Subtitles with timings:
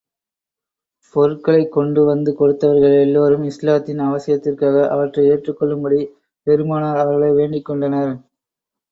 [1.15, 5.99] பொருட்களைக் கொண்டு வந்து கொடுத்தவர்கள் எல்லோரும், இஸ்லாத்தின் அவசியத்திற்காக, அவற்றை ஏற்றுக் கொள்ளும்படி
[6.47, 8.11] பெருமானார் அவர்களை வேண்டிக் கொண்டனர்.